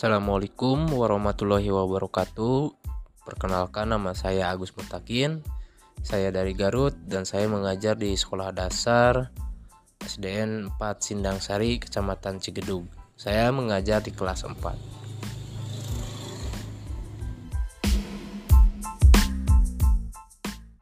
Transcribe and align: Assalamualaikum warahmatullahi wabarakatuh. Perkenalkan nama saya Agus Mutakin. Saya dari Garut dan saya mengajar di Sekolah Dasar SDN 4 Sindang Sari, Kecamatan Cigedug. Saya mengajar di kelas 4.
Assalamualaikum 0.00 0.96
warahmatullahi 0.96 1.68
wabarakatuh. 1.68 2.72
Perkenalkan 3.20 3.92
nama 3.92 4.16
saya 4.16 4.48
Agus 4.48 4.72
Mutakin. 4.72 5.44
Saya 6.00 6.32
dari 6.32 6.56
Garut 6.56 6.96
dan 7.04 7.28
saya 7.28 7.44
mengajar 7.52 8.00
di 8.00 8.16
Sekolah 8.16 8.48
Dasar 8.48 9.28
SDN 10.00 10.72
4 10.72 11.04
Sindang 11.04 11.36
Sari, 11.44 11.76
Kecamatan 11.76 12.40
Cigedug. 12.40 12.88
Saya 13.12 13.52
mengajar 13.52 14.00
di 14.00 14.08
kelas 14.16 14.48
4. 14.48 14.56